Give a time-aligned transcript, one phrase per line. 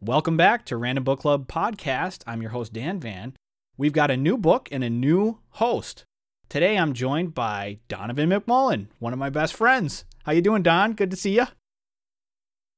[0.00, 2.22] Welcome back to Random Book Club podcast.
[2.24, 3.34] I'm your host Dan Van.
[3.76, 6.04] We've got a new book and a new host.
[6.48, 10.04] Today I'm joined by Donovan McMullen, one of my best friends.
[10.24, 10.92] How you doing, Don?
[10.92, 11.46] Good to see you.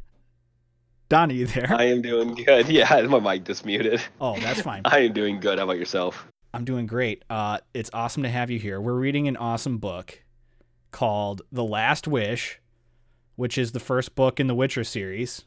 [1.10, 1.70] Don, are you there?
[1.70, 2.66] I am doing good.
[2.70, 4.00] Yeah, my mic just muted.
[4.18, 4.80] Oh, that's fine.
[4.86, 5.58] I am doing good.
[5.58, 6.26] How about yourself?
[6.54, 7.26] I'm doing great.
[7.28, 8.80] Uh, it's awesome to have you here.
[8.80, 10.22] We're reading an awesome book
[10.92, 12.58] called The Last Wish,
[13.34, 15.44] which is the first book in the Witcher series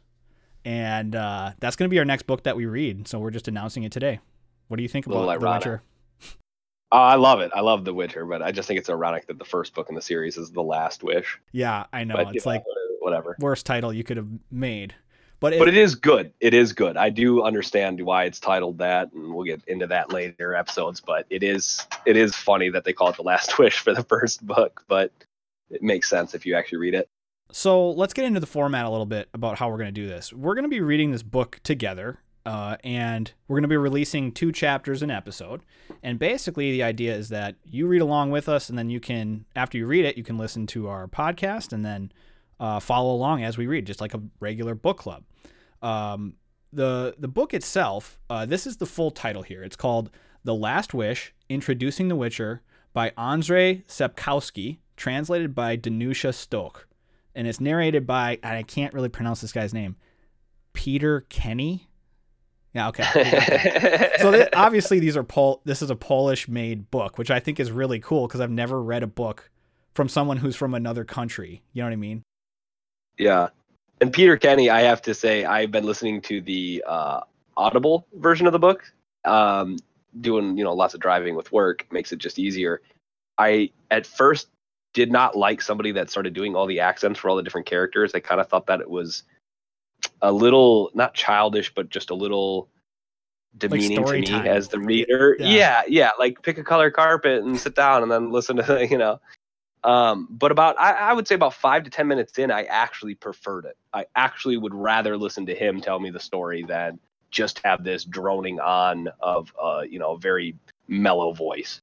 [0.65, 3.07] and uh, that's going to be our next book that we read.
[3.07, 4.19] So we're just announcing it today.
[4.67, 5.81] What do you think about The Witcher?
[6.91, 7.51] Uh, I love it.
[7.53, 9.95] I love The Witcher, but I just think it's ironic that the first book in
[9.95, 11.39] the series is The Last Wish.
[11.51, 12.15] Yeah, I know.
[12.15, 12.63] But, it's like
[12.99, 14.95] whatever worst title you could have made.
[15.39, 16.33] But it, but it is good.
[16.41, 16.97] It is good.
[16.97, 20.99] I do understand why it's titled that, and we'll get into that later episodes.
[20.99, 24.03] But it is it is funny that they call it the Last Wish for the
[24.03, 25.13] first book, but
[25.69, 27.09] it makes sense if you actually read it.
[27.51, 30.07] So let's get into the format a little bit about how we're going to do
[30.07, 30.31] this.
[30.31, 34.31] We're going to be reading this book together, uh, and we're going to be releasing
[34.31, 35.61] two chapters an episode.
[36.03, 39.45] And basically, the idea is that you read along with us, and then you can,
[39.55, 42.11] after you read it, you can listen to our podcast and then
[42.59, 45.23] uh, follow along as we read, just like a regular book club.
[45.81, 46.35] Um,
[46.71, 49.63] the the book itself, uh, this is the full title here.
[49.63, 50.11] It's called
[50.43, 52.61] The Last Wish: Introducing the Witcher
[52.93, 56.85] by Andrzej Sapkowski, translated by Danusia Stok
[57.35, 59.95] and it's narrated by I can't really pronounce this guy's name,
[60.73, 61.87] Peter Kenny.
[62.73, 63.03] Yeah, okay.
[64.19, 65.61] so th- obviously these are Pol.
[65.65, 69.01] This is a Polish-made book, which I think is really cool because I've never read
[69.01, 69.49] a book
[69.95, 71.63] from someone who's from another country.
[71.73, 72.23] You know what I mean?
[73.17, 73.49] Yeah,
[74.01, 77.21] and Peter Kenny, I have to say, I've been listening to the uh,
[77.57, 78.83] Audible version of the book.
[79.25, 79.77] Um,
[80.21, 82.81] doing you know lots of driving with work makes it just easier.
[83.37, 84.47] I at first
[84.99, 88.11] did not like somebody that started doing all the accents for all the different characters.
[88.13, 89.23] I kind of thought that it was
[90.21, 92.67] a little not childish, but just a little
[93.57, 94.45] demeaning like to me time.
[94.45, 95.37] as the reader.
[95.39, 95.47] Yeah.
[95.47, 98.97] yeah, yeah, like pick a color carpet and sit down and then listen to you
[98.97, 99.21] know.
[99.85, 103.15] Um, but about I, I would say about five to ten minutes in, I actually
[103.15, 103.77] preferred it.
[103.93, 106.99] I actually would rather listen to him tell me the story than
[107.31, 110.57] just have this droning on of uh, you know, a very
[110.89, 111.79] mellow voice.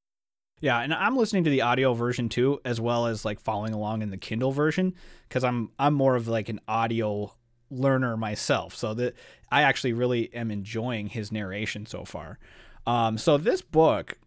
[0.60, 4.02] Yeah, and I'm listening to the audio version too, as well as like following along
[4.02, 4.94] in the Kindle version,
[5.28, 7.34] because I'm I'm more of like an audio
[7.70, 8.74] learner myself.
[8.74, 9.14] So that
[9.50, 12.38] I actually really am enjoying his narration so far.
[12.86, 14.18] Um, so this book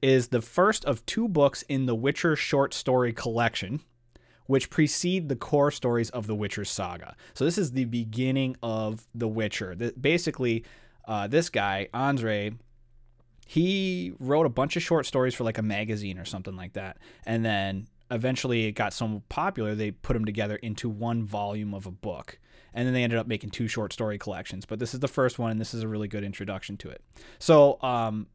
[0.00, 3.80] is the first of two books in the Witcher short story collection,
[4.46, 7.14] which precede the core stories of the Witcher saga.
[7.34, 9.74] So this is the beginning of the Witcher.
[9.74, 10.64] The, basically,
[11.06, 12.52] uh, this guy Andre
[13.46, 16.98] he wrote a bunch of short stories for like a magazine or something like that.
[17.26, 21.86] And then eventually it got so popular, they put them together into one volume of
[21.86, 22.38] a book.
[22.72, 24.66] And then they ended up making two short story collections.
[24.66, 27.02] But this is the first one, and this is a really good introduction to it.
[27.38, 28.26] So um,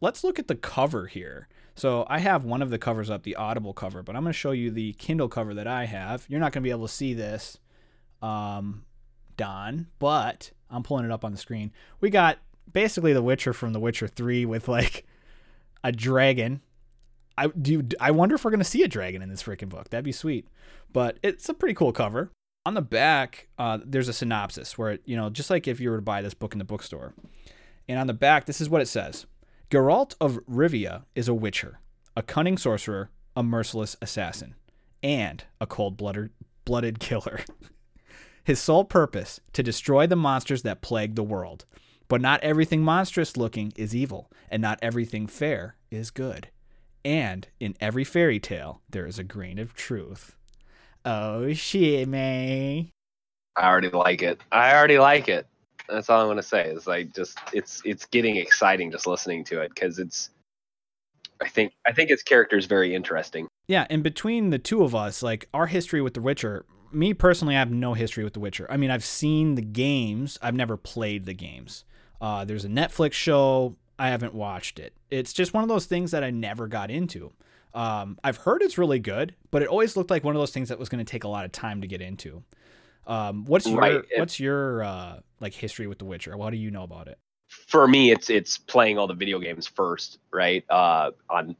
[0.00, 1.48] let's look at the cover here.
[1.74, 4.38] So I have one of the covers up, the Audible cover, but I'm going to
[4.38, 6.26] show you the Kindle cover that I have.
[6.28, 7.58] You're not going to be able to see this,
[8.20, 8.84] um,
[9.36, 11.72] Don, but I'm pulling it up on the screen.
[12.00, 12.38] We got
[12.72, 15.06] basically The Witcher from The Witcher 3 with like
[15.84, 16.62] a dragon.
[17.36, 19.90] I do I wonder if we're going to see a dragon in this freaking book.
[19.90, 20.48] That'd be sweet.
[20.92, 22.30] But it's a pretty cool cover.
[22.66, 25.96] On the back, uh, there's a synopsis where, you know, just like if you were
[25.96, 27.14] to buy this book in the bookstore.
[27.88, 29.26] And on the back, this is what it says
[29.70, 31.80] Geralt of Rivia is a witcher,
[32.16, 34.54] a cunning sorcerer, a merciless assassin,
[35.02, 37.40] and a cold blooded killer.
[38.44, 41.66] His sole purpose to destroy the monsters that plague the world.
[42.08, 46.48] But not everything monstrous looking is evil, and not everything fair is good.
[47.04, 50.34] And in every fairy tale, there is a grain of truth.
[51.04, 52.90] Oh shit, man.
[53.56, 54.40] I already like it.
[54.52, 55.46] I already like it.
[55.88, 56.68] That's all I'm gonna say.
[56.70, 60.30] Is like just it's it's getting exciting just listening to it because it's.
[61.40, 63.48] I think I think its character is very interesting.
[63.68, 67.54] Yeah, and between the two of us, like our history with The Witcher, me personally,
[67.54, 68.66] I have no history with The Witcher.
[68.70, 71.84] I mean, I've seen the games, I've never played the games.
[72.20, 73.76] Uh, there's a Netflix show.
[73.98, 74.92] I haven't watched it.
[75.10, 77.32] It's just one of those things that I never got into.
[77.74, 80.68] Um, I've heard it's really good, but it always looked like one of those things
[80.68, 82.42] that was going to take a lot of time to get into.
[83.06, 84.02] Um, what's your right.
[84.16, 86.36] what's your uh, like history with The Witcher?
[86.36, 87.18] What do you know about it?
[87.48, 90.64] For me, it's it's playing all the video games first, right?
[90.68, 91.56] Uh, on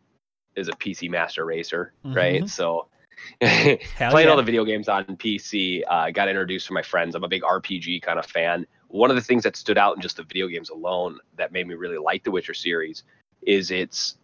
[0.56, 2.16] is a PC Master Racer, mm-hmm.
[2.16, 2.48] right?
[2.48, 2.88] So
[3.40, 4.26] playing yeah.
[4.26, 5.82] all the video games on PC.
[5.88, 7.14] Uh, got introduced to my friends.
[7.14, 10.02] I'm a big RPG kind of fan one of the things that stood out in
[10.02, 13.04] just the video games alone that made me really like the Witcher series
[13.42, 14.16] is it's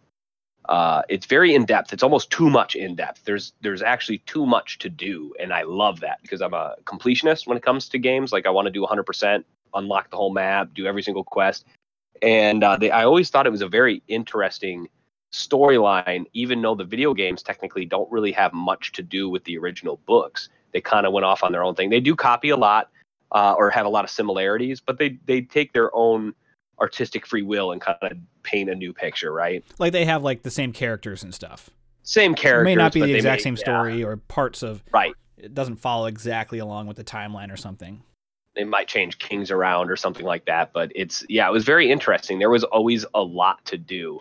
[0.67, 1.93] uh, it's very in depth.
[1.93, 3.23] It's almost too much in depth.
[3.25, 7.47] There's there's actually too much to do, and I love that because I'm a completionist
[7.47, 8.31] when it comes to games.
[8.31, 9.43] Like I want to do 100%
[9.75, 11.65] unlock the whole map, do every single quest.
[12.21, 14.87] And uh, they, I always thought it was a very interesting
[15.33, 19.57] storyline, even though the video games technically don't really have much to do with the
[19.57, 20.49] original books.
[20.71, 21.89] They kind of went off on their own thing.
[21.89, 22.89] They do copy a lot
[23.31, 26.33] uh, or have a lot of similarities, but they they take their own
[26.79, 29.63] artistic free will and kind of paint a new picture, right?
[29.79, 31.69] Like they have like the same characters and stuff.
[32.03, 32.71] Same characters.
[32.71, 35.13] It may not be the exact may- same yeah, story or parts of right.
[35.37, 38.03] it doesn't follow exactly along with the timeline or something.
[38.55, 41.91] they might change kings around or something like that but it's yeah it was very
[41.91, 44.19] interesting there was always a lot to do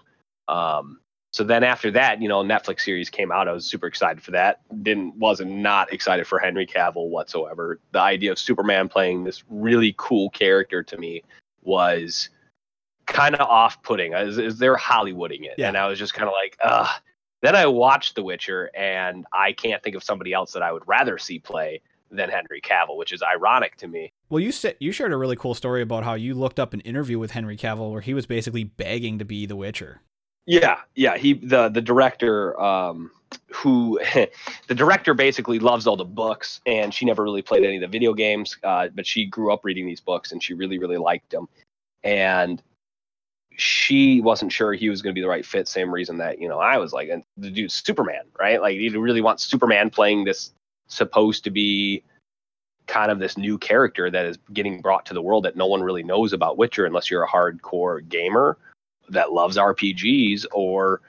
[0.49, 0.99] um
[1.35, 3.49] so then after that you know netflix series came out.
[3.49, 4.61] I was super excited for that.
[4.85, 7.81] Didn't wasn't not excited for henry cavill whatsoever.
[7.91, 11.23] The idea of superman playing this really cool character to me
[11.63, 12.31] was
[13.07, 15.55] kind of off-putting is, is they're hollywooding it.
[15.59, 15.69] Yeah.
[15.69, 17.01] and i was just kind of like ugh.
[17.43, 20.85] Then i watched the witcher and i can't think of somebody else that i would
[20.87, 21.81] rather see play
[22.13, 24.13] than henry cavill which is ironic to me.
[24.31, 26.81] Well, you said you shared a really cool story about how you looked up an
[26.81, 30.01] interview with Henry Cavill where he was basically begging to be the Witcher.
[30.47, 31.17] Yeah, yeah.
[31.17, 33.11] He the the director um
[33.53, 33.99] who
[34.69, 37.89] the director basically loves all the books and she never really played any of the
[37.89, 41.31] video games, uh, but she grew up reading these books and she really really liked
[41.31, 41.49] them.
[42.03, 42.63] And
[43.57, 45.69] she wasn't sure he was going to be the right fit.
[45.69, 48.61] Same reason that you know I was like, and the Superman, right?
[48.61, 50.53] Like you really want Superman playing this
[50.89, 52.03] supposed to be
[52.87, 55.83] kind of this new character that is getting brought to the world that no one
[55.83, 58.59] really knows about Witcher unless you're a hardcore gamer
[59.09, 61.01] that loves RPGs or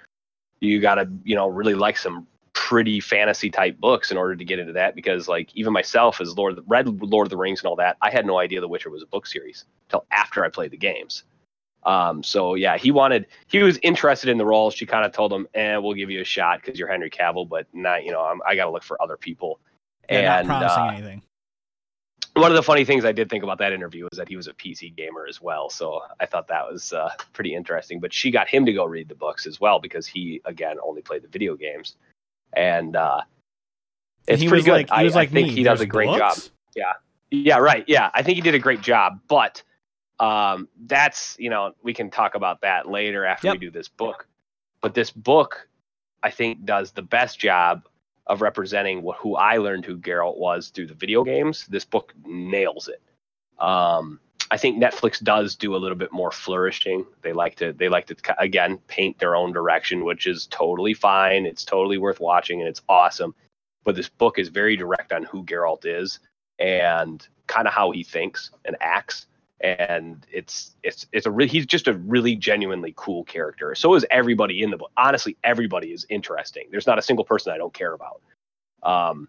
[0.59, 4.45] you got to, you know, really like some pretty fantasy type books in order to
[4.45, 7.37] get into that because like even myself as Lord of the, read Lord of the
[7.37, 10.05] Rings and all that, I had no idea The Witcher was a book series until
[10.11, 11.23] after I played the games.
[11.83, 14.71] Um, so yeah, he wanted, he was interested in the role.
[14.71, 17.47] She kind of told him, "And we'll give you a shot because you're Henry Cavill,
[17.47, 19.59] but not, you know, I'm, I got to look for other people."
[20.09, 21.21] Yeah, and not promising uh, anything.
[22.35, 24.47] One of the funny things I did think about that interview was that he was
[24.47, 25.69] a PC gamer as well.
[25.69, 27.99] So I thought that was uh, pretty interesting.
[27.99, 31.01] But she got him to go read the books as well because he again only
[31.01, 31.95] played the video games,
[32.53, 33.21] and uh,
[34.27, 34.71] it's he pretty was good.
[34.71, 35.55] like, he I, I like think me.
[35.55, 36.37] he does a "There's great job.
[36.75, 36.93] Yeah.
[37.31, 37.83] Yeah, right.
[37.87, 39.19] Yeah, I think he did a great job.
[39.27, 39.63] But
[40.19, 44.27] um, that's you know we can talk about that later after we do this book.
[44.81, 45.67] But this book,
[46.21, 47.87] I think, does the best job
[48.27, 51.65] of representing what who I learned who Geralt was through the video games.
[51.67, 53.01] This book nails it.
[53.63, 54.19] Um,
[54.51, 57.05] I think Netflix does do a little bit more flourishing.
[57.21, 61.45] They like to they like to again paint their own direction, which is totally fine.
[61.45, 63.33] It's totally worth watching and it's awesome.
[63.83, 66.19] But this book is very direct on who Geralt is
[66.59, 69.27] and kind of how he thinks and acts.
[69.65, 73.73] And it's it's it's a re- he's just a really genuinely cool character.
[73.73, 74.91] So is everybody in the book.
[74.95, 76.67] Honestly, everybody is interesting.
[76.69, 78.21] There's not a single person I don't care about.
[78.83, 79.27] Um,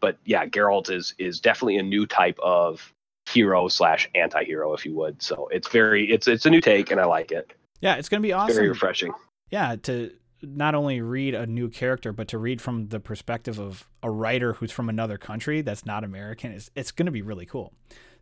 [0.00, 2.92] but yeah, Geralt is is definitely a new type of
[3.28, 5.22] hero slash anti-hero, if you would.
[5.22, 7.52] So it's very it's it's a new take, and I like it.
[7.80, 8.56] Yeah, it's gonna be awesome.
[8.56, 9.12] Very refreshing.
[9.50, 10.12] yeah, to
[10.42, 14.54] not only read a new character, but to read from the perspective of a writer
[14.54, 17.72] who's from another country that's not American is it's going to be really cool.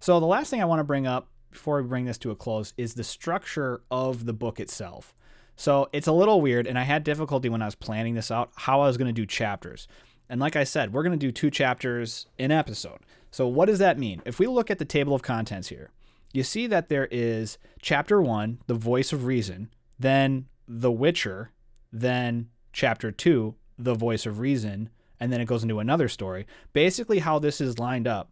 [0.00, 2.36] So the last thing I want to bring up before we bring this to a
[2.36, 5.14] close is the structure of the book itself.
[5.56, 8.50] So it's a little weird, and I had difficulty when I was planning this out
[8.54, 9.88] how I was going to do chapters.
[10.28, 13.00] And like I said, we're going to do two chapters in episode.
[13.30, 14.22] So what does that mean?
[14.24, 15.90] If we look at the table of contents here,
[16.32, 21.50] you see that there is chapter one, the voice of reason, then the Witcher,
[21.92, 26.46] then chapter two, the voice of reason, and then it goes into another story.
[26.72, 28.30] Basically, how this is lined up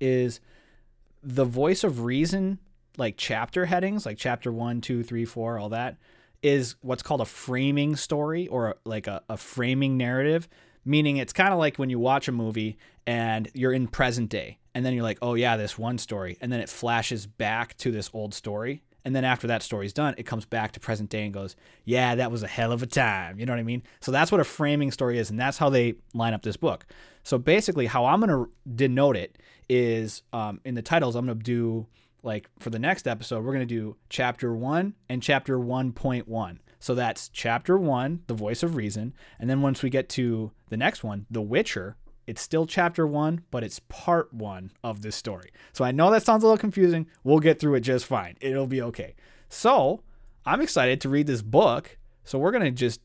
[0.00, 0.40] is
[1.22, 2.58] the voice of reason,
[2.96, 5.96] like chapter headings, like chapter one, two, three, four, all that,
[6.42, 10.48] is what's called a framing story or like a, a framing narrative.
[10.84, 14.58] Meaning, it's kind of like when you watch a movie and you're in present day,
[14.74, 16.38] and then you're like, oh, yeah, this one story.
[16.40, 18.82] And then it flashes back to this old story.
[19.04, 22.14] And then after that story's done, it comes back to present day and goes, yeah,
[22.16, 23.38] that was a hell of a time.
[23.38, 23.82] You know what I mean?
[24.00, 25.30] So that's what a framing story is.
[25.30, 26.86] And that's how they line up this book.
[27.22, 29.38] So basically, how I'm going to denote it
[29.68, 31.86] is um, in the titles, I'm going to do
[32.22, 36.58] like for the next episode, we're going to do chapter one and chapter 1.1.
[36.78, 39.14] So that's chapter one, the voice of reason.
[39.38, 41.96] And then once we get to the next one, The Witcher,
[42.30, 45.50] it's still chapter one, but it's part one of this story.
[45.72, 47.08] So I know that sounds a little confusing.
[47.24, 48.36] We'll get through it just fine.
[48.40, 49.16] It'll be okay.
[49.48, 50.04] So
[50.46, 51.98] I'm excited to read this book.
[52.22, 53.00] So we're going to just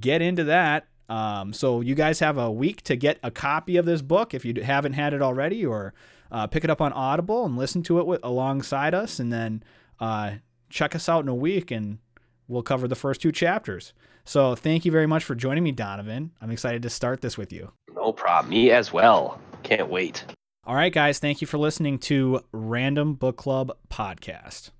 [0.00, 0.86] get into that.
[1.10, 4.46] Um, so you guys have a week to get a copy of this book if
[4.46, 5.92] you haven't had it already, or
[6.32, 9.62] uh, pick it up on Audible and listen to it with, alongside us, and then
[10.00, 10.32] uh,
[10.70, 11.98] check us out in a week, and
[12.46, 13.92] we'll cover the first two chapters.
[14.24, 16.32] So thank you very much for joining me, Donovan.
[16.42, 17.72] I'm excited to start this with you.
[17.98, 18.50] No problem.
[18.50, 19.40] Me as well.
[19.64, 20.24] Can't wait.
[20.64, 24.70] All right, guys, thank you for listening to Random Book Club podcast.